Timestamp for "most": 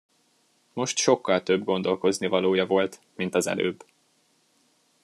0.73-0.97